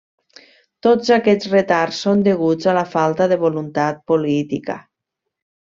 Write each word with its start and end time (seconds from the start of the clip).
Tots 0.87 1.11
aquests 1.15 1.51
retards 1.51 2.01
són 2.07 2.25
deguts 2.29 2.71
a 2.73 2.75
la 2.81 2.85
falta 2.97 3.31
de 3.35 3.41
voluntat 3.47 4.05
política. 4.13 4.83